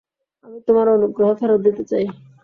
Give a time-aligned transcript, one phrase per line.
[0.45, 2.05] আমি তোমার অনুগ্রহ ফেরত দিতে চাই।